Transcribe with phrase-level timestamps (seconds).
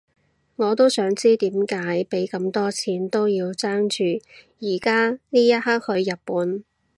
[0.55, 4.19] 我都想知點解畀咁多錢都要爭住
[4.59, 6.63] 而家呢一刻去日本